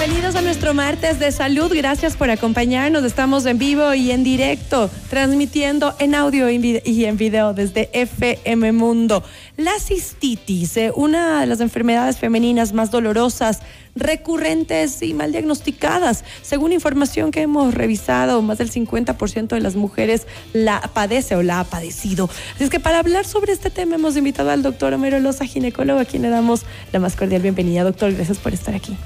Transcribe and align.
Bienvenidos 0.00 0.34
a 0.34 0.40
nuestro 0.40 0.72
martes 0.72 1.18
de 1.18 1.30
salud. 1.30 1.70
Gracias 1.74 2.16
por 2.16 2.30
acompañarnos. 2.30 3.04
Estamos 3.04 3.44
en 3.44 3.58
vivo 3.58 3.92
y 3.92 4.12
en 4.12 4.24
directo, 4.24 4.88
transmitiendo 5.10 5.94
en 5.98 6.14
audio 6.14 6.48
y 6.48 7.04
en 7.04 7.16
video 7.18 7.52
desde 7.52 7.90
FM 7.92 8.72
Mundo. 8.72 9.22
La 9.58 9.78
cistitis, 9.78 10.78
eh, 10.78 10.90
una 10.96 11.42
de 11.42 11.46
las 11.46 11.60
enfermedades 11.60 12.16
femeninas 12.16 12.72
más 12.72 12.90
dolorosas, 12.90 13.60
recurrentes 13.94 15.02
y 15.02 15.12
mal 15.12 15.32
diagnosticadas. 15.32 16.24
Según 16.40 16.72
información 16.72 17.30
que 17.30 17.42
hemos 17.42 17.74
revisado, 17.74 18.40
más 18.40 18.56
del 18.56 18.70
50% 18.70 19.48
de 19.48 19.60
las 19.60 19.76
mujeres 19.76 20.26
la 20.54 20.80
padece 20.94 21.36
o 21.36 21.42
la 21.42 21.60
ha 21.60 21.64
padecido. 21.64 22.30
Así 22.54 22.64
es 22.64 22.70
que 22.70 22.80
para 22.80 23.00
hablar 23.00 23.26
sobre 23.26 23.52
este 23.52 23.68
tema 23.68 23.96
hemos 23.96 24.16
invitado 24.16 24.50
al 24.50 24.62
doctor 24.62 24.94
Homero 24.94 25.20
Loza, 25.20 25.44
ginecólogo, 25.44 26.00
a 26.00 26.06
quien 26.06 26.22
le 26.22 26.30
damos 26.30 26.62
la 26.90 27.00
más 27.00 27.16
cordial 27.16 27.42
bienvenida. 27.42 27.84
Doctor, 27.84 28.14
gracias 28.14 28.38
por 28.38 28.54
estar 28.54 28.74
aquí. 28.74 28.96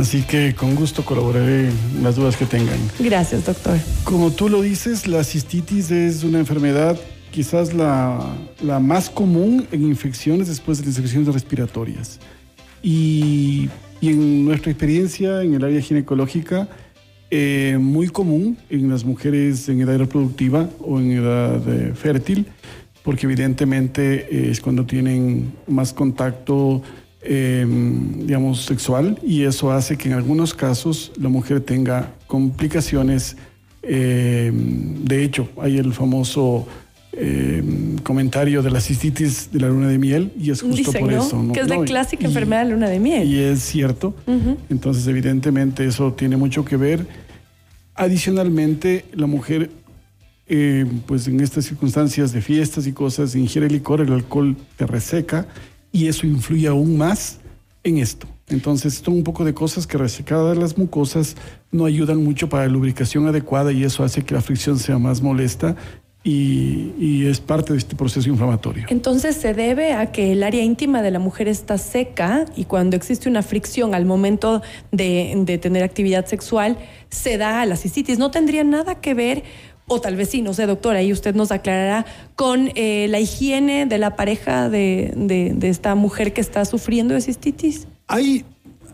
Así 0.00 0.22
que 0.22 0.54
con 0.54 0.76
gusto 0.76 1.04
colaboraré 1.04 1.68
en 1.68 2.02
las 2.02 2.16
dudas 2.16 2.34
que 2.34 2.46
tengan. 2.46 2.78
Gracias, 2.98 3.44
doctor. 3.44 3.76
Como 4.04 4.30
tú 4.30 4.48
lo 4.48 4.62
dices, 4.62 5.06
la 5.06 5.22
cistitis 5.24 5.90
es 5.90 6.24
una 6.24 6.38
enfermedad 6.38 6.98
quizás 7.30 7.74
la, 7.74 8.34
más 8.80 9.10
común 9.10 9.66
en 9.70 9.82
infecciones 9.82 10.48
después 10.48 10.78
de 10.78 10.86
las 10.86 10.96
infecciones 10.96 11.34
respiratorias. 11.34 12.18
Y, 12.82 13.68
en 14.00 14.46
nuestra 14.46 14.72
experiencia 14.72 15.42
en 15.42 15.52
el 15.52 15.62
área 15.62 15.82
ginecológica, 15.82 16.66
eh, 17.30 17.76
muy 17.78 18.08
común 18.08 18.56
en 18.70 18.88
las 18.88 19.04
mujeres 19.04 19.68
en 19.68 19.82
edad 19.82 19.98
reproductiva 19.98 20.70
o 20.80 20.98
en 20.98 21.10
edad 21.12 21.60
eh, 21.68 21.92
fértil, 21.94 22.46
porque 23.02 23.26
evidentemente 23.26 24.50
es 24.50 24.62
cuando 24.62 24.86
tienen 24.86 25.52
más 25.66 25.92
contacto 25.92 26.82
Em, 27.22 28.26
digamos, 28.26 28.64
sexual 28.64 29.18
y 29.22 29.42
eso 29.42 29.70
hace 29.70 29.98
que 29.98 30.08
en 30.08 30.14
algunos 30.14 30.54
casos 30.54 31.12
la 31.20 31.28
mujer 31.28 31.60
tenga 31.60 32.14
complicaciones. 32.26 33.36
Em, 33.82 35.04
de 35.04 35.22
hecho, 35.22 35.46
hay 35.60 35.76
el 35.76 35.92
famoso 35.92 36.66
em, 37.12 37.98
comentario 37.98 38.62
de 38.62 38.70
la 38.70 38.80
cistitis 38.80 39.52
de 39.52 39.60
la 39.60 39.68
luna 39.68 39.88
de 39.88 39.98
miel 39.98 40.32
y 40.38 40.50
es 40.50 40.62
justo 40.62 40.92
por 40.92 41.12
eso. 41.12 41.46
Que 41.52 41.60
es 41.60 41.68
la 41.68 41.84
clásica 41.84 42.24
enfermedad 42.24 42.62
de 42.62 42.70
la 42.70 42.74
luna 42.74 42.88
de 42.88 43.00
miel. 43.00 43.28
Y 43.28 43.38
es 43.38 43.60
cierto. 43.60 44.14
Entonces, 44.70 45.06
evidentemente, 45.06 45.84
eso 45.84 46.14
tiene 46.14 46.38
mucho 46.38 46.64
que 46.64 46.78
ver. 46.78 47.06
Adicionalmente, 47.96 49.04
la 49.12 49.26
mujer, 49.26 49.70
pues 51.04 51.28
en 51.28 51.40
estas 51.40 51.66
circunstancias 51.66 52.32
de 52.32 52.40
fiestas 52.40 52.86
y 52.86 52.92
cosas, 52.92 53.34
ingiere 53.34 53.68
licor, 53.68 54.00
el 54.00 54.12
alcohol 54.12 54.56
te 54.76 54.86
reseca 54.86 55.46
y 55.92 56.08
eso 56.08 56.26
influye 56.26 56.68
aún 56.68 56.96
más 56.96 57.40
en 57.84 57.98
esto. 57.98 58.26
Entonces, 58.48 58.94
son 59.04 59.14
un 59.14 59.24
poco 59.24 59.44
de 59.44 59.54
cosas 59.54 59.86
que 59.86 59.96
resecadas 59.96 60.56
las 60.58 60.76
mucosas 60.76 61.36
no 61.70 61.84
ayudan 61.84 62.22
mucho 62.22 62.48
para 62.48 62.66
la 62.66 62.72
lubricación 62.72 63.26
adecuada 63.26 63.72
y 63.72 63.84
eso 63.84 64.02
hace 64.02 64.22
que 64.22 64.34
la 64.34 64.40
fricción 64.40 64.78
sea 64.78 64.98
más 64.98 65.22
molesta 65.22 65.76
y, 66.22 67.26
es 67.26 67.40
parte 67.40 67.72
de 67.72 67.78
este 67.78 67.96
proceso 67.96 68.28
inflamatorio. 68.28 68.86
Entonces 68.88 69.36
se 69.36 69.54
debe 69.54 69.92
a 69.92 70.12
que 70.12 70.32
el 70.32 70.42
área 70.42 70.62
íntima 70.62 71.00
de 71.00 71.10
la 71.10 71.18
mujer 71.18 71.48
está 71.48 71.78
seca 71.78 72.44
y 72.56 72.64
cuando 72.64 72.96
existe 72.96 73.28
una 73.28 73.42
fricción 73.42 73.94
al 73.94 74.04
momento 74.04 74.62
de, 74.90 75.58
tener 75.62 75.82
actividad 75.82 76.26
sexual, 76.26 76.76
se 77.08 77.38
da 77.38 77.62
a 77.62 77.66
la 77.66 77.76
cistitis. 77.76 78.18
No 78.18 78.30
tendría 78.30 78.64
nada 78.64 78.96
que 78.96 79.14
ver 79.14 79.44
o 79.90 80.00
tal 80.00 80.14
vez 80.14 80.30
sí, 80.30 80.40
no 80.40 80.54
sé, 80.54 80.66
doctora, 80.66 81.00
ahí 81.00 81.12
usted 81.12 81.34
nos 81.34 81.50
aclarará, 81.50 82.06
con 82.36 82.70
eh, 82.76 83.08
la 83.10 83.18
higiene 83.18 83.86
de 83.86 83.98
la 83.98 84.14
pareja 84.14 84.70
de, 84.70 85.58
esta 85.62 85.96
mujer 85.96 86.32
que 86.32 86.40
está 86.40 86.64
sufriendo 86.64 87.12
de 87.12 87.20
cistitis? 87.20 87.88
Hay, 88.06 88.44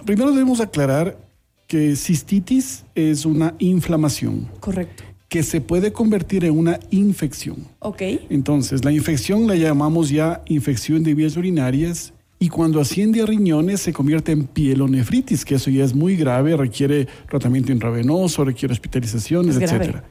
primero 0.07 0.31
debemos 0.31 0.59
aclarar 0.61 1.19
que 1.67 1.97
cistitis 1.97 2.87
es 2.95 3.27
una 3.27 3.55
inflamación. 3.59 4.49
Correcto. 4.59 5.05
Que 5.29 5.43
se 5.43 5.61
puede 5.61 5.93
convertir 5.93 6.47
en 6.47 6.56
una 6.56 6.81
infección. 6.91 7.59
Ok. 7.81 8.01
Entonces, 8.31 8.83
la 8.83 8.91
infección 8.91 9.47
la 9.47 9.55
llamamos 9.55 10.09
ya 10.09 10.41
infección 10.47 11.03
de 11.03 11.12
vías 11.12 11.37
urinarias 11.37 12.15
y 12.39 12.49
cuando 12.49 12.81
asciende 12.81 13.21
a 13.21 13.27
riñones 13.27 13.83
se 13.83 13.93
convierte 13.93 14.33
en 14.33 14.47
pielonefritis, 14.47 15.45
que 15.45 15.56
eso 15.56 15.69
ya 15.69 15.85
es 15.85 15.95
muy 15.95 16.17
grave, 16.17 16.56
requiere 16.56 17.06
tratamiento 17.29 17.71
intravenoso, 17.71 18.47
requiere 18.47 18.73
hospitalizaciones, 18.73 19.56
etcétera. 19.56 20.03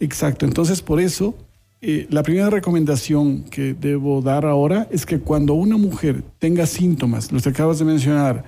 Exacto, 0.00 0.46
entonces 0.46 0.80
por 0.82 1.00
eso 1.00 1.34
eh, 1.80 2.06
la 2.10 2.24
primera 2.24 2.50
recomendación 2.50 3.44
que 3.44 3.72
debo 3.72 4.20
dar 4.20 4.44
ahora 4.44 4.88
es 4.90 5.06
que 5.06 5.20
cuando 5.20 5.54
una 5.54 5.76
mujer 5.76 6.24
tenga 6.40 6.66
síntomas, 6.66 7.30
los 7.30 7.44
que 7.44 7.50
acabas 7.50 7.78
de 7.78 7.84
mencionar, 7.84 8.44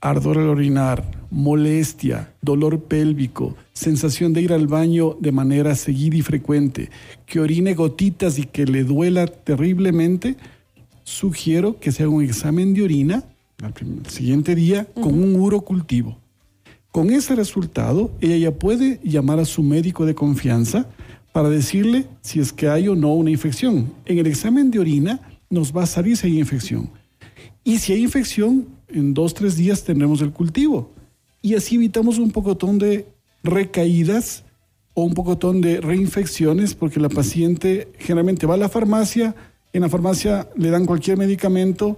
ardor 0.00 0.38
al 0.38 0.48
orinar, 0.48 1.04
molestia, 1.30 2.32
dolor 2.40 2.84
pélvico, 2.84 3.54
sensación 3.74 4.32
de 4.32 4.42
ir 4.42 4.52
al 4.52 4.66
baño 4.66 5.16
de 5.20 5.32
manera 5.32 5.74
seguida 5.74 6.16
y 6.16 6.22
frecuente, 6.22 6.90
que 7.26 7.40
orine 7.40 7.74
gotitas 7.74 8.38
y 8.38 8.44
que 8.44 8.64
le 8.64 8.84
duela 8.84 9.26
terriblemente, 9.26 10.36
sugiero 11.02 11.78
que 11.78 11.92
se 11.92 12.02
haga 12.02 12.12
un 12.12 12.22
examen 12.22 12.72
de 12.72 12.82
orina 12.82 13.24
al 13.62 13.74
siguiente 14.08 14.54
día 14.54 14.86
con 14.94 15.22
un 15.22 15.36
urocultivo. 15.36 16.18
Con 16.94 17.10
ese 17.10 17.34
resultado, 17.34 18.12
ella 18.20 18.36
ya 18.36 18.52
puede 18.52 19.00
llamar 19.02 19.40
a 19.40 19.44
su 19.44 19.64
médico 19.64 20.06
de 20.06 20.14
confianza 20.14 20.86
para 21.32 21.48
decirle 21.48 22.06
si 22.20 22.38
es 22.38 22.52
que 22.52 22.68
hay 22.68 22.86
o 22.86 22.94
no 22.94 23.14
una 23.14 23.32
infección. 23.32 23.92
En 24.04 24.18
el 24.18 24.28
examen 24.28 24.70
de 24.70 24.78
orina 24.78 25.20
nos 25.50 25.76
va 25.76 25.82
a 25.82 25.86
salir 25.86 26.16
si 26.16 26.28
hay 26.28 26.38
infección. 26.38 26.88
Y 27.64 27.78
si 27.78 27.92
hay 27.92 28.02
infección, 28.04 28.68
en 28.86 29.12
dos, 29.12 29.34
tres 29.34 29.56
días 29.56 29.82
tendremos 29.82 30.20
el 30.20 30.30
cultivo. 30.30 30.92
Y 31.42 31.56
así 31.56 31.74
evitamos 31.74 32.18
un 32.18 32.30
pocotón 32.30 32.78
de 32.78 33.08
recaídas 33.42 34.44
o 34.94 35.02
un 35.02 35.14
pocotón 35.14 35.60
de 35.62 35.80
reinfecciones, 35.80 36.76
porque 36.76 37.00
la 37.00 37.08
paciente 37.08 37.88
generalmente 37.98 38.46
va 38.46 38.54
a 38.54 38.58
la 38.58 38.68
farmacia, 38.68 39.34
en 39.72 39.80
la 39.80 39.88
farmacia 39.88 40.48
le 40.54 40.70
dan 40.70 40.86
cualquier 40.86 41.18
medicamento 41.18 41.96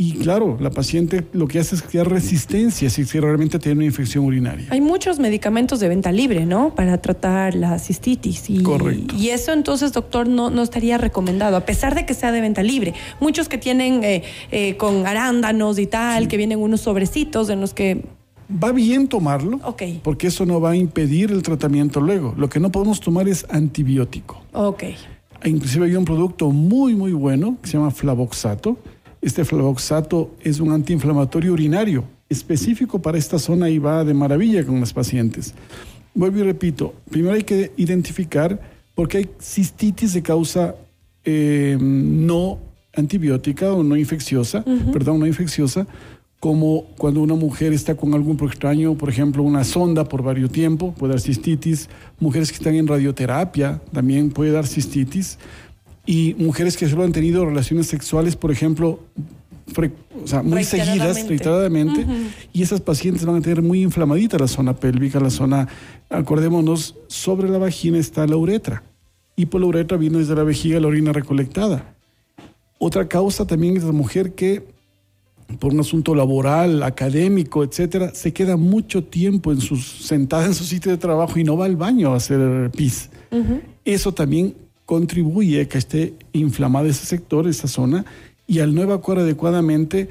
y 0.00 0.12
claro, 0.12 0.56
la 0.60 0.70
paciente 0.70 1.26
lo 1.32 1.48
que 1.48 1.58
hace 1.58 1.74
es 1.74 1.82
crear 1.82 2.08
resistencia 2.08 2.88
si 2.88 3.02
realmente 3.02 3.58
tiene 3.58 3.78
una 3.78 3.84
infección 3.86 4.24
urinaria. 4.24 4.68
Hay 4.70 4.80
muchos 4.80 5.18
medicamentos 5.18 5.80
de 5.80 5.88
venta 5.88 6.12
libre, 6.12 6.46
¿no? 6.46 6.72
Para 6.72 6.98
tratar 6.98 7.56
la 7.56 7.80
cistitis. 7.80 8.48
Y, 8.48 8.62
Correcto. 8.62 9.16
Y 9.16 9.30
eso 9.30 9.52
entonces, 9.52 9.92
doctor, 9.92 10.28
no, 10.28 10.50
no 10.50 10.62
estaría 10.62 10.98
recomendado, 10.98 11.56
a 11.56 11.62
pesar 11.66 11.96
de 11.96 12.06
que 12.06 12.14
sea 12.14 12.30
de 12.30 12.40
venta 12.40 12.62
libre. 12.62 12.94
Muchos 13.18 13.48
que 13.48 13.58
tienen 13.58 14.04
eh, 14.04 14.22
eh, 14.52 14.76
con 14.76 15.04
arándanos 15.04 15.80
y 15.80 15.88
tal, 15.88 16.28
que 16.28 16.36
vienen 16.36 16.60
unos 16.60 16.82
sobrecitos 16.82 17.50
en 17.50 17.60
los 17.60 17.74
que 17.74 18.04
Va 18.50 18.72
bien 18.72 19.08
tomarlo, 19.08 19.58
Ok. 19.64 19.82
porque 20.02 20.28
eso 20.28 20.46
no 20.46 20.60
va 20.60 20.70
a 20.70 20.76
impedir 20.76 21.32
el 21.32 21.42
tratamiento 21.42 22.00
luego. 22.00 22.34
Lo 22.38 22.48
que 22.48 22.60
no 22.60 22.70
podemos 22.70 23.00
tomar 23.00 23.28
es 23.28 23.44
antibiótico. 23.50 24.40
Ok. 24.52 24.84
Inclusive 25.44 25.86
hay 25.86 25.96
un 25.96 26.04
producto 26.04 26.50
muy, 26.50 26.94
muy 26.94 27.12
bueno 27.12 27.58
que 27.60 27.68
se 27.68 27.76
llama 27.76 27.90
flavoxato, 27.90 28.78
este 29.20 29.44
flavoxato 29.44 30.34
es 30.42 30.60
un 30.60 30.72
antiinflamatorio 30.72 31.52
urinario 31.52 32.04
específico 32.28 33.00
para 33.00 33.18
esta 33.18 33.38
zona 33.38 33.70
y 33.70 33.78
va 33.78 34.04
de 34.04 34.14
maravilla 34.14 34.64
con 34.64 34.80
los 34.80 34.92
pacientes. 34.92 35.54
Vuelvo 36.14 36.38
y 36.38 36.42
repito, 36.42 36.94
primero 37.10 37.34
hay 37.34 37.42
que 37.42 37.72
identificar 37.76 38.60
por 38.94 39.08
qué 39.08 39.18
hay 39.18 39.28
cistitis 39.40 40.12
de 40.14 40.22
causa 40.22 40.74
eh, 41.24 41.76
no 41.80 42.58
antibiótica 42.94 43.72
o 43.72 43.82
no 43.82 43.96
infecciosa, 43.96 44.64
perdón, 44.92 45.20
no 45.20 45.26
infecciosa, 45.26 45.86
como 46.40 46.84
cuando 46.96 47.20
una 47.20 47.34
mujer 47.34 47.72
está 47.72 47.96
con 47.96 48.14
algún 48.14 48.38
extraño, 48.44 48.94
por 48.94 49.08
ejemplo, 49.08 49.42
una 49.42 49.64
sonda 49.64 50.04
por 50.04 50.22
varios 50.22 50.50
tiempo, 50.50 50.94
puede 50.94 51.14
dar 51.14 51.20
cistitis. 51.20 51.88
Mujeres 52.20 52.50
que 52.50 52.56
están 52.56 52.74
en 52.74 52.86
radioterapia 52.86 53.80
también 53.92 54.30
puede 54.30 54.52
dar 54.52 54.66
cistitis 54.66 55.38
y 56.08 56.34
mujeres 56.38 56.78
que 56.78 56.88
solo 56.88 57.04
han 57.04 57.12
tenido 57.12 57.44
relaciones 57.44 57.86
sexuales, 57.86 58.34
por 58.34 58.50
ejemplo, 58.50 59.00
o 60.24 60.26
sea, 60.26 60.42
muy 60.42 60.64
seguidas, 60.64 61.28
reiteradamente, 61.28 62.06
y 62.50 62.62
esas 62.62 62.80
pacientes 62.80 63.26
van 63.26 63.36
a 63.36 63.40
tener 63.42 63.60
muy 63.60 63.82
inflamadita 63.82 64.38
la 64.38 64.48
zona 64.48 64.74
pélvica, 64.74 65.20
la 65.20 65.28
zona, 65.28 65.68
acordémonos, 66.08 66.94
sobre 67.08 67.50
la 67.50 67.58
vagina 67.58 67.98
está 67.98 68.26
la 68.26 68.38
uretra, 68.38 68.82
y 69.36 69.44
por 69.44 69.60
la 69.60 69.66
uretra 69.66 69.98
viene 69.98 70.16
desde 70.16 70.34
la 70.34 70.44
vejiga 70.44 70.80
la 70.80 70.86
orina 70.86 71.12
recolectada. 71.12 71.94
Otra 72.78 73.06
causa 73.06 73.46
también 73.46 73.76
es 73.76 73.84
la 73.84 73.92
mujer 73.92 74.32
que, 74.32 74.64
por 75.58 75.74
un 75.74 75.80
asunto 75.80 76.14
laboral, 76.14 76.82
académico, 76.84 77.62
etcétera, 77.62 78.14
se 78.14 78.32
queda 78.32 78.56
mucho 78.56 79.04
tiempo 79.04 79.52
en 79.52 79.60
sus, 79.60 79.84
sentada 80.06 80.46
en 80.46 80.54
su 80.54 80.64
sitio 80.64 80.90
de 80.90 80.96
trabajo 80.96 81.38
y 81.38 81.44
no 81.44 81.58
va 81.58 81.66
al 81.66 81.76
baño 81.76 82.14
a 82.14 82.16
hacer 82.16 82.70
pis. 82.70 83.10
Eso 83.84 84.12
también 84.12 84.54
contribuye 84.88 85.60
a 85.60 85.68
que 85.68 85.76
esté 85.76 86.14
inflamado 86.32 86.86
ese 86.86 87.04
sector, 87.04 87.46
esa 87.46 87.68
zona, 87.68 88.06
y 88.46 88.60
al 88.60 88.74
no 88.74 88.80
evacuar 88.80 89.18
adecuadamente, 89.18 90.08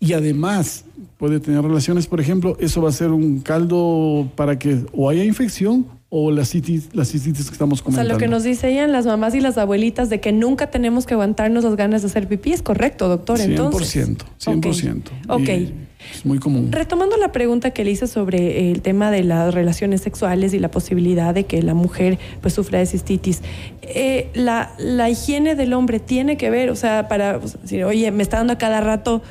y 0.00 0.12
además 0.12 0.84
puede 1.16 1.40
tener 1.40 1.62
relaciones, 1.62 2.06
por 2.06 2.20
ejemplo, 2.20 2.54
eso 2.60 2.82
va 2.82 2.90
a 2.90 2.92
ser 2.92 3.10
un 3.10 3.40
caldo 3.40 4.30
para 4.36 4.58
que 4.58 4.84
o 4.92 5.08
haya 5.08 5.24
infección 5.24 5.86
o 6.10 6.30
las 6.30 6.50
cistitis, 6.50 6.88
las 6.94 7.10
que 7.12 7.18
estamos 7.18 7.80
O 7.80 7.82
sea, 7.82 7.84
comentando. 7.84 8.14
lo 8.14 8.18
que 8.18 8.28
nos 8.28 8.42
dicen 8.42 8.92
las 8.92 9.04
mamás 9.04 9.34
y 9.34 9.40
las 9.40 9.58
abuelitas 9.58 10.08
de 10.08 10.20
que 10.20 10.32
nunca 10.32 10.70
tenemos 10.70 11.04
que 11.04 11.14
aguantarnos 11.14 11.64
las 11.64 11.76
ganas 11.76 12.00
de 12.02 12.08
hacer 12.08 12.26
pipí 12.28 12.52
es 12.52 12.62
correcto, 12.62 13.08
doctor. 13.08 13.38
100%, 13.38 13.44
Entonces. 13.44 14.06
100%. 14.46 15.02
Ok. 15.28 15.48
Y 15.48 15.64
Ok. 15.64 15.72
Es 16.14 16.24
muy 16.24 16.38
común. 16.38 16.70
Retomando 16.72 17.16
la 17.16 17.32
pregunta 17.32 17.72
que 17.72 17.84
le 17.84 17.90
hice 17.90 18.06
sobre 18.06 18.70
el 18.70 18.82
tema 18.82 19.10
de 19.10 19.24
las 19.24 19.52
relaciones 19.52 20.00
sexuales 20.00 20.54
y 20.54 20.60
la 20.60 20.70
posibilidad 20.70 21.34
de 21.34 21.44
que 21.44 21.60
la 21.60 21.74
mujer 21.74 22.18
pues 22.40 22.54
sufra 22.54 22.78
de 22.78 22.86
cistitis, 22.86 23.42
eh, 23.82 24.30
la, 24.32 24.72
la 24.78 25.10
higiene 25.10 25.56
del 25.56 25.72
hombre 25.72 25.98
tiene 25.98 26.36
que 26.36 26.50
ver, 26.50 26.70
o 26.70 26.76
sea, 26.76 27.08
para 27.08 27.38
decir, 27.40 27.84
oye, 27.84 28.10
me 28.12 28.22
está 28.22 28.38
dando 28.38 28.52
a 28.54 28.58
cada 28.58 28.80
rato, 28.80 29.22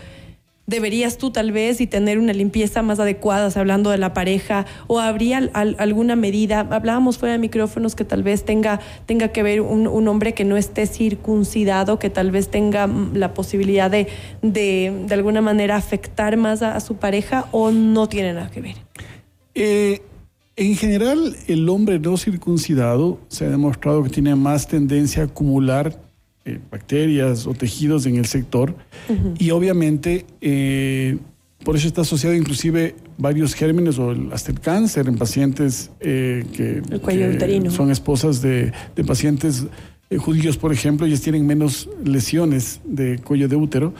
deberías 0.67 1.17
tú 1.17 1.31
tal 1.31 1.53
vez 1.53 1.79
y 1.81 1.87
tener 1.87 2.19
una 2.19 2.33
limpieza 2.33 2.81
más 2.81 2.99
adecuada, 2.99 3.49
hablando 3.59 3.89
de 3.89 3.97
la 3.97 4.13
pareja, 4.13 4.65
o 4.87 4.99
habría 4.99 5.37
al- 5.37 5.51
al- 5.53 5.75
alguna 5.79 6.15
medida, 6.17 6.59
hablábamos 6.59 7.17
fuera 7.17 7.31
de 7.33 7.39
micrófonos 7.39 7.95
que 7.95 8.03
tal 8.03 8.21
vez 8.21 8.43
tenga, 8.43 8.81
tenga 9.05 9.29
que 9.29 9.43
ver 9.43 9.61
un, 9.61 9.87
hombre 10.07 10.33
que 10.33 10.43
no 10.43 10.57
esté 10.57 10.85
circuncidado, 10.85 11.99
que 11.99 12.09
tal 12.09 12.31
vez 12.31 12.49
tenga 12.49 12.85
mm, 12.85 13.15
la 13.15 13.33
posibilidad 13.33 13.89
de, 13.89 14.07
de, 14.41 15.05
de 15.07 15.13
alguna 15.13 15.41
manera 15.41 15.77
afectar 15.77 16.35
más 16.35 16.61
a, 16.61 16.75
a 16.75 16.79
su 16.81 16.97
pareja, 16.97 17.47
o 17.51 17.71
no 17.71 18.07
tiene 18.09 18.33
nada 18.33 18.51
que 18.51 18.61
ver. 18.61 18.75
Eh, 19.55 20.01
en 20.57 20.75
general, 20.75 21.35
el 21.47 21.69
hombre 21.69 21.97
no 21.99 22.17
circuncidado 22.17 23.19
se 23.29 23.45
ha 23.45 23.49
demostrado 23.49 24.03
que 24.03 24.09
tiene 24.09 24.35
más 24.35 24.67
tendencia 24.67 25.21
a 25.21 25.25
acumular 25.25 25.97
eh, 26.47 26.59
bacterias 26.71 27.45
o 27.45 27.53
tejidos 27.53 28.05
en 28.05 28.15
el 28.15 28.25
sector 28.25 28.73
y 29.37 29.51
obviamente 29.51 30.25
eh, 30.41 31.17
por 31.63 31.75
eso 31.75 31.87
está 31.87 32.01
asociado 32.01 32.35
inclusive 32.35 32.95
varios 33.17 33.53
gérmenes 33.53 33.99
o 33.99 34.11
el- 34.11 34.31
hasta 34.31 34.51
el 34.51 34.59
cáncer 34.59 35.07
en 35.07 35.17
pacientes 35.17 35.91
eh, 35.99 36.45
que, 36.55 36.81
El 36.89 37.01
cuello 37.01 37.29
que 37.29 37.35
uterino. 37.35 37.69
son 37.71 37.91
esposas 37.91 38.41
de, 38.41 38.71
de 38.95 39.03
pacientes 39.03 39.65
judíos, 40.19 40.55
por 40.57 40.71
ejemplo, 40.71 41.05
ellos 41.05 41.19
tienen 41.21 41.45
menos 41.45 41.89
lesiones 42.05 42.79
de 42.85 43.19
cuello 43.19 43.47
de 43.49 43.57
útero. 43.57 43.93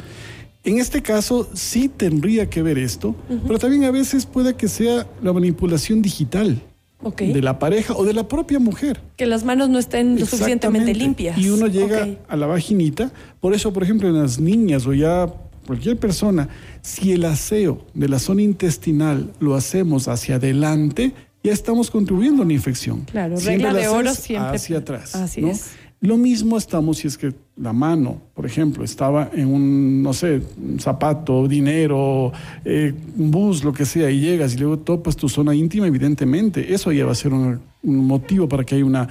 En 0.63 0.79
este 0.79 1.01
caso 1.01 1.50
sí 1.53 1.89
tendría 1.89 2.50
que 2.50 2.61
ver 2.61 2.77
esto, 2.77 3.15
pero 3.45 3.59
también 3.59 3.83
a 3.85 3.91
veces 3.91 4.25
puede 4.25 4.53
que 4.55 4.67
sea 4.69 5.05
la 5.21 5.33
manipulación 5.33 6.01
digital 6.01 6.61
De 6.99 7.41
la 7.41 7.59
pareja 7.59 7.94
o 7.95 8.03
de 8.03 8.13
la 8.13 8.27
propia 8.27 8.59
mujer. 8.59 8.99
Que 9.15 9.27
las 9.27 9.44
manos 9.44 9.69
no 9.69 9.77
estén 9.77 10.19
lo 10.19 10.25
suficientemente 10.25 10.94
limpias. 10.94 11.38
Y 11.38 11.49
uno 11.49 11.67
llega 11.67 12.07
a 12.27 12.35
la 12.35 12.47
vaginita. 12.47 13.11
Por 13.39 13.53
eso, 13.53 13.71
por 13.71 13.83
ejemplo, 13.83 14.09
en 14.09 14.19
las 14.19 14.39
niñas 14.39 14.85
o 14.88 14.94
ya 14.94 15.31
cualquier 15.67 15.97
persona, 15.97 16.49
si 16.81 17.11
el 17.11 17.23
aseo 17.25 17.85
de 17.94 18.09
la 18.09 18.17
zona 18.17 18.41
intestinal 18.41 19.31
lo 19.39 19.55
hacemos 19.55 20.07
hacia 20.07 20.35
adelante, 20.35 21.13
ya 21.44 21.53
estamos 21.53 21.91
contribuyendo 21.91 22.41
a 22.41 22.45
una 22.45 22.53
infección. 22.53 23.01
Claro, 23.01 23.38
Siempre 23.38 23.69
regla 23.69 23.73
la 23.73 23.79
de 23.79 23.88
oro 23.88 24.13
siempre. 24.13 24.55
Hacia 24.55 24.79
atrás. 24.79 25.15
Así 25.15 25.41
¿no? 25.41 25.50
es. 25.50 25.71
Lo 25.99 26.15
mismo 26.15 26.57
estamos 26.57 26.99
si 26.99 27.07
es 27.07 27.17
que 27.17 27.33
la 27.55 27.73
mano, 27.73 28.21
por 28.35 28.45
ejemplo, 28.45 28.83
estaba 28.83 29.31
en 29.33 29.47
un, 29.47 30.03
no 30.03 30.13
sé, 30.13 30.41
un 30.57 30.79
zapato, 30.79 31.47
dinero, 31.47 32.31
eh, 32.63 32.94
un 33.17 33.31
bus, 33.31 33.63
lo 33.63 33.73
que 33.73 33.83
sea, 33.83 34.11
y 34.11 34.19
llegas 34.19 34.53
y 34.53 34.59
luego 34.59 34.77
topas 34.77 35.15
tu 35.15 35.27
zona 35.27 35.55
íntima, 35.55 35.88
evidentemente, 35.88 36.71
eso 36.71 36.91
ya 36.91 37.05
va 37.05 37.13
a 37.13 37.15
ser 37.15 37.33
un, 37.33 37.59
un 37.81 38.05
motivo 38.05 38.47
para 38.47 38.63
que 38.63 38.75
haya 38.75 38.85
una 38.85 39.07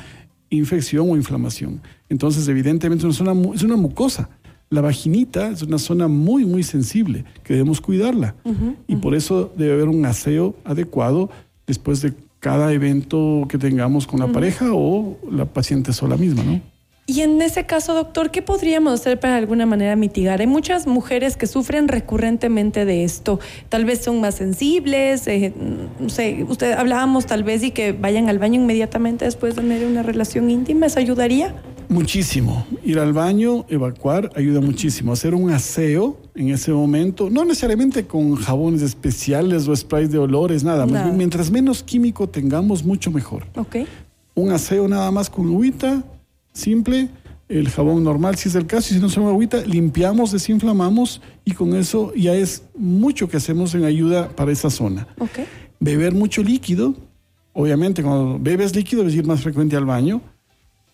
infección 0.50 1.10
o 1.10 1.16
inflamación. 1.16 1.80
Entonces, 2.08 2.46
evidentemente, 2.46 3.06
es 3.08 3.20
una, 3.20 3.34
zona 3.34 3.54
es 3.54 3.62
una 3.64 3.76
mucosa. 3.76 4.28
La 4.70 4.80
vaginita 4.80 5.50
es 5.50 5.62
una 5.62 5.78
zona 5.78 6.08
muy, 6.08 6.44
muy 6.44 6.62
sensible 6.62 7.24
que 7.42 7.54
debemos 7.54 7.80
cuidarla. 7.80 8.34
y 8.86 8.96
por 8.96 9.14
eso 9.14 9.52
debe 9.56 9.74
haber 9.74 9.88
un 9.88 10.04
aseo 10.06 10.54
adecuado 10.64 11.30
después 11.66 12.00
de 12.02 12.14
cada 12.40 12.72
evento 12.72 13.46
que 13.48 13.58
tengamos 13.58 14.06
con 14.06 14.20
la 14.20 14.28
pareja 14.28 14.66
o 14.72 15.16
la 15.30 15.46
paciente 15.46 15.92
sola 15.92 16.16
misma, 16.16 16.44
¿no? 16.44 16.75
Y 17.08 17.20
en 17.20 17.40
ese 17.40 17.66
caso, 17.66 17.94
doctor, 17.94 18.32
¿qué 18.32 18.42
podríamos 18.42 18.92
hacer 19.00 19.20
para 19.20 19.34
de 19.34 19.38
alguna 19.38 19.64
manera 19.64 19.94
mitigar? 19.94 20.40
Hay 20.40 20.48
muchas 20.48 20.88
mujeres 20.88 21.36
que 21.36 21.46
sufren 21.46 21.86
recurrentemente 21.86 22.84
de 22.84 23.04
esto. 23.04 23.38
Tal 23.68 23.84
vez 23.84 24.02
son 24.02 24.20
más 24.20 24.34
sensibles, 24.34 25.28
eh, 25.28 25.52
no 26.00 26.08
sé, 26.08 26.44
usted 26.48 26.72
hablábamos 26.72 27.26
tal 27.26 27.44
vez 27.44 27.62
y 27.62 27.70
que 27.70 27.92
vayan 27.92 28.28
al 28.28 28.40
baño 28.40 28.60
inmediatamente 28.60 29.24
después 29.24 29.54
de 29.54 29.62
tener 29.62 29.86
una 29.86 30.02
relación 30.02 30.50
íntima, 30.50 30.86
¿eso 30.86 30.98
ayudaría? 30.98 31.54
Muchísimo. 31.88 32.66
Ir 32.82 32.98
al 32.98 33.12
baño, 33.12 33.64
evacuar, 33.68 34.32
ayuda 34.34 34.60
muchísimo. 34.60 35.12
Hacer 35.12 35.36
un 35.36 35.52
aseo 35.52 36.16
en 36.34 36.50
ese 36.50 36.72
momento, 36.72 37.30
no 37.30 37.44
necesariamente 37.44 38.04
con 38.08 38.34
jabones 38.34 38.82
especiales 38.82 39.68
o 39.68 39.76
sprays 39.76 40.10
de 40.10 40.18
olores, 40.18 40.64
nada. 40.64 40.84
Más 40.86 40.92
Nada. 40.92 41.04
bien, 41.04 41.16
Mientras 41.18 41.52
menos 41.52 41.84
químico 41.84 42.28
tengamos, 42.28 42.84
mucho 42.84 43.12
mejor. 43.12 43.46
Ok. 43.54 43.76
Un 44.34 44.50
aseo 44.50 44.88
nada 44.88 45.10
más 45.12 45.30
con 45.30 45.46
agüita, 45.46 46.02
simple, 46.56 47.08
el 47.48 47.68
jabón 47.70 48.02
normal 48.02 48.36
si 48.36 48.48
es 48.48 48.54
el 48.54 48.66
caso, 48.66 48.92
y 48.92 48.96
si 48.96 49.00
no 49.00 49.08
son 49.08 49.26
agüita, 49.26 49.64
limpiamos, 49.64 50.32
desinflamamos 50.32 51.20
y 51.44 51.52
con 51.52 51.74
eso 51.74 52.12
ya 52.14 52.34
es 52.34 52.64
mucho 52.76 53.28
que 53.28 53.36
hacemos 53.36 53.74
en 53.74 53.84
ayuda 53.84 54.28
para 54.30 54.52
esa 54.52 54.70
zona. 54.70 55.06
Beber 55.78 56.14
mucho 56.14 56.42
líquido, 56.42 56.94
obviamente 57.52 58.02
cuando 58.02 58.38
bebes 58.40 58.74
líquido 58.74 59.02
debes 59.02 59.14
ir 59.14 59.26
más 59.26 59.42
frecuente 59.42 59.76
al 59.76 59.84
baño. 59.84 60.20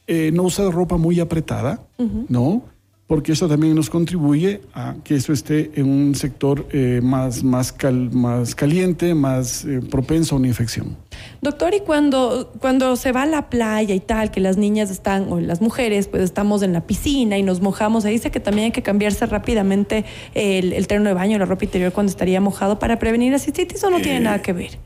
Eh, 0.09 0.33
no 0.35 0.43
usar 0.43 0.73
ropa 0.73 0.97
muy 0.97 1.21
apretada, 1.21 1.81
¿no? 2.29 2.65
Porque 3.13 3.33
eso 3.33 3.47
también 3.47 3.75
nos 3.75 3.91
contribuye 3.91 4.63
a 4.73 4.95
que 5.05 5.17
eso 5.17 5.35
esté 5.35 5.71
en 5.75 5.87
un 5.87 6.15
sector 6.15 6.67
eh, 6.73 7.01
más, 7.03 7.45
más, 7.45 7.71
cal- 7.71 8.11
más 8.11 8.55
caliente, 8.55 9.15
más 9.15 9.67
eh, 9.67 9.83
propenso 9.83 10.35
a 10.35 10.39
una 10.39 10.49
infección. 10.49 10.97
Doctor, 11.43 11.75
y 11.75 11.81
cuando, 11.81 12.51
cuando 12.59 12.97
se 12.97 13.13
va 13.13 13.25
a 13.25 13.27
la 13.27 13.51
playa 13.51 13.95
y 13.95 14.01
tal, 14.01 14.31
que 14.31 14.41
las 14.41 14.57
niñas 14.57 14.91
están, 14.91 15.31
o 15.31 15.41
las 15.41 15.61
mujeres, 15.61 16.09
pues 16.09 16.23
estamos 16.23 16.63
en 16.63 16.73
la 16.73 16.87
piscina 16.87 17.37
y 17.37 17.43
nos 17.43 17.61
mojamos, 17.61 18.07
ahí 18.07 18.15
dice 18.15 18.31
que 18.31 18.41
también 18.41 18.65
hay 18.65 18.73
que 18.73 18.83
cambiarse 18.83 19.27
rápidamente 19.27 20.07
el, 20.33 20.73
el 20.73 20.87
terno 20.87 21.11
de 21.11 21.15
baño, 21.15 21.39
la 21.39 21.45
ropa 21.45 21.67
interior 21.67 21.93
cuando 21.93 22.09
estaría 22.09 22.41
mojado 22.41 22.79
para 22.79 22.99
prevenir 22.99 23.31
la 23.31 23.39
cistitis 23.39 23.85
o 23.85 23.91
no 23.91 24.01
tiene 24.01 24.21
nada 24.21 24.41
que 24.41 24.55
ver. 24.55 24.79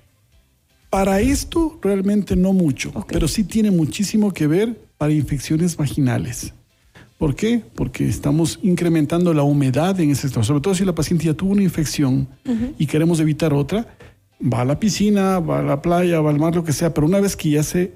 Para 0.90 1.20
esto 1.20 1.78
realmente 1.80 2.34
no 2.34 2.52
mucho, 2.52 2.92
pero 3.06 3.28
sí 3.28 3.44
tiene 3.44 3.70
muchísimo 3.70 4.32
que 4.32 4.48
ver 4.48 4.76
para 4.98 5.12
infecciones 5.12 5.76
vaginales. 5.76 6.52
¿Por 7.18 7.34
qué? 7.34 7.62
Porque 7.74 8.06
estamos 8.06 8.58
incrementando 8.62 9.32
la 9.32 9.42
humedad 9.42 9.98
en 10.00 10.10
ese 10.10 10.22
sector. 10.22 10.44
Sobre 10.44 10.60
todo 10.60 10.74
si 10.74 10.84
la 10.84 10.94
paciente 10.94 11.24
ya 11.24 11.34
tuvo 11.34 11.52
una 11.52 11.62
infección 11.62 12.28
y 12.78 12.86
queremos 12.86 13.20
evitar 13.20 13.54
otra, 13.54 13.86
va 14.40 14.60
a 14.60 14.64
la 14.64 14.78
piscina, 14.78 15.40
va 15.40 15.60
a 15.60 15.62
la 15.62 15.80
playa, 15.80 16.20
va 16.20 16.30
al 16.30 16.38
mar, 16.38 16.54
lo 16.54 16.64
que 16.64 16.72
sea, 16.72 16.92
pero 16.92 17.06
una 17.06 17.20
vez 17.20 17.36
que 17.36 17.50
ya 17.50 17.62
se 17.62 17.94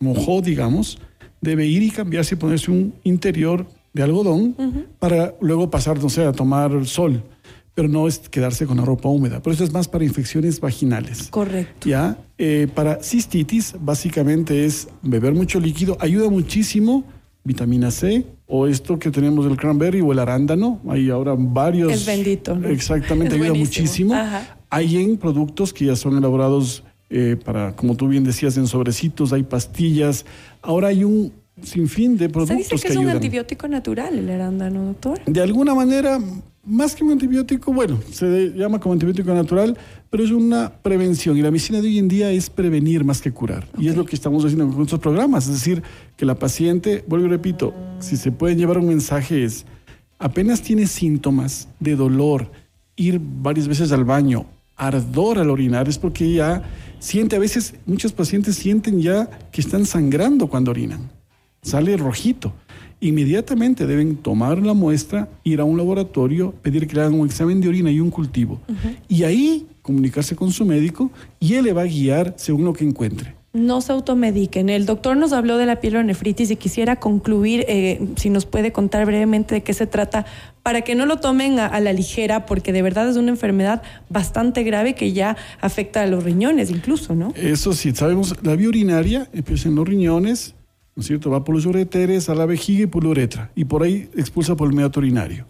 mojó, 0.00 0.42
digamos, 0.42 0.98
debe 1.40 1.66
ir 1.66 1.82
y 1.82 1.90
cambiarse 1.90 2.34
y 2.34 2.38
ponerse 2.38 2.70
un 2.70 2.94
interior 3.04 3.66
de 3.92 4.02
algodón 4.02 4.56
para 4.98 5.34
luego 5.40 5.70
pasar, 5.70 6.02
no 6.02 6.08
sé, 6.08 6.24
a 6.24 6.32
tomar 6.32 6.84
sol. 6.86 7.22
Pero 7.74 7.88
no 7.88 8.08
es 8.08 8.18
quedarse 8.18 8.66
con 8.66 8.78
la 8.78 8.84
ropa 8.84 9.08
húmeda. 9.08 9.40
Pero 9.40 9.52
esto 9.52 9.62
es 9.62 9.72
más 9.72 9.86
para 9.86 10.04
infecciones 10.04 10.58
vaginales. 10.58 11.28
Correcto. 11.28 11.88
Ya, 11.88 12.18
eh, 12.36 12.66
para 12.74 13.00
cistitis, 13.04 13.76
básicamente 13.78 14.64
es 14.64 14.88
beber 15.02 15.32
mucho 15.32 15.60
líquido, 15.60 15.96
ayuda 16.00 16.28
muchísimo 16.28 17.04
vitamina 17.44 17.90
C 17.90 18.26
o 18.46 18.66
esto 18.66 18.98
que 18.98 19.10
tenemos 19.10 19.44
del 19.46 19.56
cranberry 19.56 20.00
o 20.00 20.12
el 20.12 20.18
arándano. 20.18 20.80
Hay 20.88 21.10
ahora 21.10 21.34
varios. 21.36 21.92
Es 21.92 22.06
bendito, 22.06 22.54
¿no? 22.54 22.68
Exactamente, 22.68 23.34
Es 23.34 23.40
ayuda 23.40 23.50
buenísimo. 23.50 23.82
muchísimo. 23.82 24.14
Ajá. 24.14 24.58
Hay 24.70 24.96
en 24.96 25.16
productos 25.16 25.72
que 25.72 25.86
ya 25.86 25.96
son 25.96 26.16
elaborados 26.18 26.84
eh, 27.10 27.36
para, 27.42 27.74
como 27.74 27.94
tú 27.96 28.08
bien 28.08 28.24
decías, 28.24 28.56
en 28.58 28.66
sobrecitos, 28.66 29.32
hay 29.32 29.42
pastillas. 29.42 30.26
Ahora 30.60 30.88
hay 30.88 31.04
un 31.04 31.32
sinfín 31.62 32.16
de 32.16 32.26
Se 32.26 32.30
productos 32.30 32.56
dice 32.56 32.76
que, 32.76 32.82
que 32.82 32.88
es 32.88 32.96
un 32.96 33.08
antibiótico 33.08 33.68
natural 33.68 34.18
el 34.18 34.30
arándano, 34.30 34.84
doctor. 34.84 35.20
De 35.26 35.40
alguna 35.40 35.74
manera, 35.74 36.18
más 36.64 36.94
que 36.94 37.02
un 37.02 37.12
antibiótico, 37.12 37.72
bueno, 37.72 37.98
se 38.10 38.52
llama 38.54 38.78
como 38.78 38.92
antibiótico 38.92 39.32
natural, 39.32 39.76
pero 40.10 40.22
es 40.22 40.30
una 40.30 40.70
prevención. 40.70 41.36
Y 41.36 41.42
la 41.42 41.50
medicina 41.50 41.80
de 41.80 41.88
hoy 41.88 41.98
en 41.98 42.08
día 42.08 42.30
es 42.30 42.50
prevenir 42.50 43.04
más 43.04 43.22
que 43.22 43.32
curar. 43.32 43.66
Y 43.78 43.88
es 43.88 43.96
lo 43.96 44.04
que 44.04 44.14
estamos 44.14 44.44
haciendo 44.44 44.68
con 44.70 44.82
estos 44.82 45.00
programas. 45.00 45.46
Es 45.46 45.54
decir, 45.54 45.82
que 46.16 46.26
la 46.26 46.34
paciente, 46.34 47.04
vuelvo 47.06 47.26
y 47.26 47.30
repito, 47.30 47.74
si 48.00 48.16
se 48.16 48.32
puede 48.32 48.54
llevar 48.54 48.78
un 48.78 48.88
mensaje 48.88 49.44
es, 49.44 49.64
apenas 50.18 50.60
tiene 50.62 50.86
síntomas 50.86 51.68
de 51.80 51.96
dolor, 51.96 52.50
ir 52.96 53.20
varias 53.20 53.66
veces 53.66 53.90
al 53.92 54.04
baño, 54.04 54.46
ardor 54.76 55.38
al 55.38 55.50
orinar, 55.50 55.88
es 55.88 55.98
porque 55.98 56.32
ya 56.32 56.62
siente, 56.98 57.36
a 57.36 57.38
veces 57.38 57.74
muchos 57.86 58.12
pacientes 58.12 58.56
sienten 58.56 59.00
ya 59.00 59.30
que 59.50 59.60
están 59.60 59.86
sangrando 59.86 60.48
cuando 60.48 60.70
orinan 60.70 61.17
sale 61.62 61.96
rojito. 61.96 62.52
Inmediatamente 63.00 63.86
deben 63.86 64.16
tomar 64.16 64.58
la 64.58 64.74
muestra, 64.74 65.28
ir 65.44 65.60
a 65.60 65.64
un 65.64 65.76
laboratorio, 65.76 66.52
pedir 66.62 66.88
que 66.88 66.96
le 66.96 67.02
hagan 67.02 67.14
un 67.14 67.26
examen 67.26 67.60
de 67.60 67.68
orina 67.68 67.90
y 67.90 68.00
un 68.00 68.10
cultivo. 68.10 68.60
Y 69.08 69.22
ahí 69.22 69.66
comunicarse 69.82 70.34
con 70.34 70.50
su 70.50 70.64
médico 70.64 71.10
y 71.40 71.54
él 71.54 71.64
le 71.64 71.72
va 71.72 71.82
a 71.82 71.86
guiar 71.86 72.34
según 72.36 72.64
lo 72.64 72.72
que 72.72 72.84
encuentre. 72.84 73.38
No 73.54 73.80
se 73.80 73.92
automediquen. 73.92 74.68
El 74.68 74.84
doctor 74.84 75.16
nos 75.16 75.32
habló 75.32 75.56
de 75.56 75.64
la 75.64 75.80
pielonefritis 75.80 76.50
y 76.50 76.56
quisiera 76.56 76.96
concluir, 76.96 77.64
eh, 77.66 77.98
si 78.16 78.28
nos 78.28 78.44
puede 78.44 78.72
contar 78.72 79.06
brevemente 79.06 79.54
de 79.54 79.62
qué 79.62 79.72
se 79.72 79.86
trata, 79.86 80.26
para 80.62 80.82
que 80.82 80.94
no 80.94 81.06
lo 81.06 81.16
tomen 81.16 81.58
a, 81.58 81.66
a, 81.66 81.80
la 81.80 81.94
ligera, 81.94 82.44
porque 82.44 82.72
de 82.72 82.82
verdad 82.82 83.08
es 83.08 83.16
una 83.16 83.30
enfermedad 83.30 83.82
bastante 84.10 84.64
grave 84.64 84.94
que 84.94 85.14
ya 85.14 85.36
afecta 85.62 86.02
a 86.02 86.06
los 86.06 86.24
riñones 86.24 86.70
incluso, 86.70 87.14
¿no? 87.14 87.32
Eso 87.36 87.72
sí, 87.72 87.92
sabemos, 87.94 88.36
la 88.42 88.54
vía 88.54 88.68
urinaria 88.68 89.28
empieza 89.32 89.70
en 89.70 89.76
los 89.76 89.88
riñones, 89.88 90.54
¿no 90.98 91.02
es 91.02 91.06
cierto? 91.06 91.30
Va 91.30 91.44
por 91.44 91.54
los 91.54 91.64
ureteres 91.64 92.28
a 92.28 92.34
la 92.34 92.44
vejiga 92.44 92.82
y 92.82 92.86
por 92.86 93.04
la 93.04 93.10
uretra, 93.10 93.52
y 93.54 93.66
por 93.66 93.84
ahí 93.84 94.08
expulsa 94.16 94.56
por 94.56 94.66
el 94.68 94.74
medio 94.74 94.90
urinario. 94.96 95.46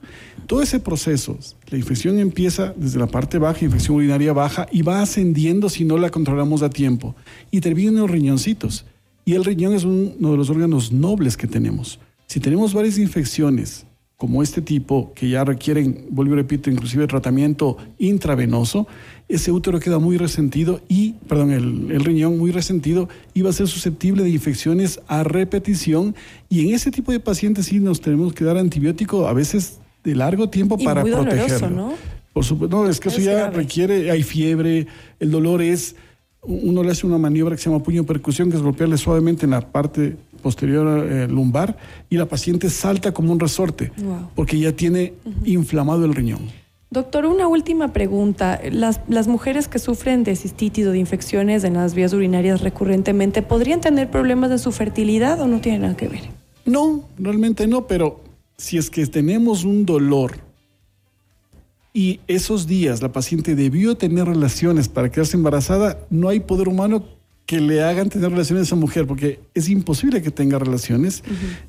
Todo 0.47 0.61
ese 0.61 0.79
proceso, 0.79 1.39
la 1.71 1.79
infección 1.79 2.19
empieza 2.19 2.75
desde 2.77 2.99
la 2.99 3.07
parte 3.07 3.39
baja, 3.39 3.65
infección 3.65 3.97
urinaria 3.97 4.35
baja, 4.35 4.67
y 4.71 4.83
va 4.83 5.01
ascendiendo 5.01 5.71
si 5.71 5.87
no 5.87 5.97
la 5.97 6.11
controlamos 6.11 6.61
a 6.61 6.69
tiempo. 6.69 7.17
Y 7.51 7.63
termina 7.63 7.89
en 7.89 7.97
los 7.97 8.11
riñoncitos. 8.11 8.85
Y 9.25 9.37
el 9.37 9.45
riñón 9.47 9.73
es 9.73 9.85
uno 9.85 10.33
de 10.33 10.37
los 10.37 10.51
órganos 10.51 10.93
nobles 10.93 11.39
que 11.39 11.47
tenemos. 11.47 11.99
Si 12.27 12.41
tenemos 12.41 12.75
varias 12.75 12.99
infecciones, 12.99 13.87
como 14.19 14.43
este 14.43 14.61
tipo, 14.61 15.13
que 15.15 15.31
ya 15.31 15.45
requieren, 15.45 16.07
vuelvo 16.11 16.35
y 16.35 16.39
repito, 16.39 16.71
inclusive 16.71 17.07
tratamiento 17.07 17.77
intravenoso, 18.01 18.89
ese 19.29 19.53
útero 19.53 19.79
queda 19.79 20.01
muy 20.01 20.19
resentido 20.19 20.81
y, 20.89 21.13
perdón, 21.29 21.53
el, 21.53 21.93
el, 21.93 22.05
riñón 22.05 22.37
muy 22.37 22.51
resentido 22.51 23.09
y 23.33 23.43
va 23.43 23.51
a 23.51 23.53
ser 23.53 23.69
susceptible 23.69 24.25
de 24.25 24.31
infecciones 24.31 25.01
a 25.07 25.23
repetición. 25.23 26.17
Y 26.49 26.67
en 26.67 26.75
ese 26.75 26.91
tipo 26.91 27.13
de 27.13 27.21
pacientes 27.21 27.67
sí 27.67 27.79
nos 27.79 28.01
tenemos 28.01 28.33
que 28.33 28.43
dar 28.43 28.59
antibiótico 28.59 29.29
a 29.29 29.33
veces 29.33 29.79
de 30.03 30.17
largo 30.17 30.51
tiempo 30.51 30.77
y 30.81 30.85
para 30.85 31.03
muy 31.03 31.13
protegerlo. 31.13 31.69
doloroso, 31.69 31.71
¿no? 31.71 31.93
Por 32.33 32.45
supuesto, 32.45 32.77
no, 32.77 32.89
es 32.91 32.99
que 32.99 33.11
eso 33.11 33.19
Es 33.19 33.25
ya 33.25 33.35
grave. 33.35 33.57
requiere, 33.57 34.11
hay 34.11 34.25
fiebre, 34.25 34.89
el 35.21 35.31
dolor 35.31 35.63
es, 35.63 35.95
uno 36.43 36.83
le 36.83 36.93
hace 36.93 37.07
una 37.07 37.19
maniobra 37.19 37.57
que 37.57 37.63
se 37.63 37.69
llama 37.71 37.83
puño 37.83 38.05
percusión, 38.05 38.51
que 38.51 38.57
es 38.57 38.63
golpearle 38.63 38.97
suavemente 38.97 39.45
en 39.45 39.51
la 39.51 39.61
parte 39.61 40.17
posterior 40.43 41.07
eh, 41.07 41.27
lumbar 41.29 41.77
y 42.09 42.17
la 42.17 42.27
paciente 42.27 42.71
salta 42.71 43.13
como 43.13 43.33
un 43.33 43.41
resorte, 43.41 43.93
Wow. 43.99 44.31
porque 44.35 44.59
ya 44.59 44.73
tiene 44.73 45.15
inflamado 45.45 46.05
el 46.05 46.15
riñón. 46.15 46.43
Doctor, 46.91 47.27
una 47.27 47.49
última 47.49 47.93
pregunta. 47.93 48.61
Las, 48.73 49.01
las 49.09 49.29
mujeres 49.29 49.69
que 49.69 49.79
sufren 49.79 50.25
de 50.25 50.35
cistitis 50.37 50.87
o 50.87 50.93
de 50.93 50.99
infecciones 50.99 51.65
en 51.65 51.75
las 51.75 51.95
vías 51.95 52.15
urinarias 52.15 52.63
recurrentemente, 52.63 53.43
¿podrían 53.43 53.83
tener 53.83 54.11
problemas 54.11 54.49
de 54.49 54.57
su 54.59 54.73
fertilidad 54.73 55.39
o 55.43 55.49
no 55.49 55.61
tiene 55.61 55.81
nada 55.81 55.97
que 55.97 56.09
ver? 56.09 56.23
No, 56.65 57.05
realmente 57.19 57.67
no, 57.67 57.87
pero 57.87 58.21
si 58.57 58.79
es 58.79 58.89
que 58.89 59.07
tenemos 59.07 59.65
un 59.65 59.85
dolor 59.85 60.39
y 61.93 62.21
esos 62.29 62.67
días 62.67 63.03
la 63.03 63.13
paciente 63.13 63.55
debió 63.55 63.97
tener 63.97 64.27
relaciones 64.27 64.89
para 64.89 65.11
quedarse 65.11 65.37
embarazada, 65.37 65.99
no 66.11 66.29
hay 66.29 66.41
poder 66.41 66.69
humano 66.69 67.05
que 67.47 67.61
le 67.61 67.83
hagan 67.83 68.11
tener 68.11 68.31
relaciones 68.31 68.63
a 68.63 68.67
esa 68.67 68.77
mujer, 68.77 69.07
porque 69.07 69.41
es 69.55 69.71
imposible 69.71 70.21
que 70.21 70.31
tenga 70.31 70.59
relaciones, 70.59 71.23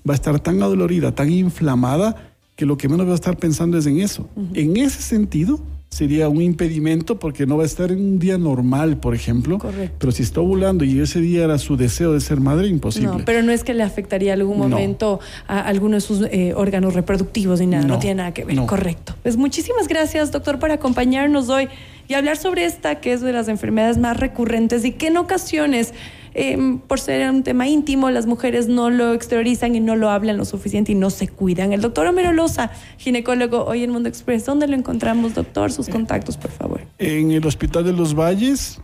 va 0.08 0.14
a 0.14 0.16
estar 0.16 0.38
tan 0.42 0.62
adolorida, 0.62 1.16
tan 1.16 1.32
inflamada, 1.32 2.34
que 2.58 2.66
lo 2.66 2.78
que 2.78 2.90
menos 2.90 3.08
va 3.08 3.14
a 3.14 3.16
estar 3.16 3.38
pensando 3.38 3.78
es 3.78 3.86
en 3.86 4.02
eso. 4.02 4.28
En 4.54 4.76
ese 4.76 5.02
sentido, 5.02 5.62
sería 5.90 6.30
un 6.30 6.42
impedimento 6.42 7.18
porque 7.18 7.46
no 7.48 7.58
va 7.58 7.64
a 7.64 7.66
estar 7.66 7.92
en 7.92 8.00
un 8.00 8.20
día 8.20 8.38
normal, 8.38 8.98
por 8.98 9.16
ejemplo. 9.16 9.58
Correcto. 9.58 9.96
Pero 10.00 10.12
si 10.12 10.22
está 10.24 10.40
ovulando 10.40 10.84
y 10.86 11.00
ese 11.00 11.20
día 11.20 11.44
era 11.44 11.58
su 11.58 11.78
deseo 11.78 12.14
de 12.14 12.22
ser 12.22 12.40
madre, 12.40 12.68
imposible. 12.68 13.08
No, 13.10 13.26
pero 13.26 13.42
no 13.42 13.52
es 13.52 13.64
que 13.64 13.74
le 13.74 13.82
afectaría 13.84 14.34
algún 14.34 14.60
No. 14.60 14.70
momento 14.70 15.20
a 15.48 15.60
alguno 15.62 15.96
de 15.96 16.02
sus 16.02 16.22
eh, 16.32 16.54
órganos 16.56 16.94
reproductivos 16.94 17.60
ni 17.60 17.66
nada, 17.68 17.84
no, 17.88 17.96
No, 17.96 18.00
tiene 18.00 18.16
nada 18.16 18.34
que 18.34 18.46
ver. 18.46 18.56
no. 18.56 18.68
Correcto. 18.68 19.16
Pues 19.24 19.36
muchísimas 19.36 19.88
gracias, 19.88 20.32
doctor, 20.32 20.60
por 20.60 20.72
acompañarnos 20.72 21.50
hoy 21.50 21.68
y 22.08 22.14
hablar 22.14 22.38
sobre 22.38 22.66
esta 22.66 23.00
que 23.02 23.14
es 23.14 23.22
de 23.22 23.34
las 23.34 23.48
enfermedades 23.48 23.98
más 23.98 24.18
recurrentes 24.18 24.86
y 24.86 24.92
que 24.92 25.08
en 25.08 25.18
ocasiones, 25.18 25.94
eh, 26.34 26.78
por 26.88 27.00
ser 27.00 27.30
un 27.30 27.44
tema 27.44 27.68
íntimo, 27.68 28.10
las 28.10 28.26
mujeres 28.26 28.68
no 28.68 28.90
lo 28.90 29.14
exteriorizan 29.14 29.76
y 29.76 29.80
no 29.80 29.96
lo 29.96 30.10
hablan 30.10 30.38
lo 30.38 30.46
suficiente 30.46 30.92
y 30.92 30.96
no 30.96 31.10
se 31.10 31.28
cuidan. 31.28 31.74
El 31.74 31.82
doctor 31.82 32.08
Homero 32.08 32.34
Loza, 32.34 32.72
ginecólogo 32.98 33.66
hoy 33.66 33.84
en 33.84 33.92
Mundo 33.92 34.10
Express, 34.10 34.46
¿dónde 34.46 34.68
lo 34.68 34.76
encontramos, 34.76 35.36
doctor? 35.36 35.72
Sus 35.72 35.90
contactos, 35.90 36.38
por 36.38 36.52
favor. 36.52 36.82
en 36.98 37.32
el 37.32 37.46
Hospital 37.46 37.84
de 37.84 37.94
los 37.94 38.14
Valles 38.14 38.80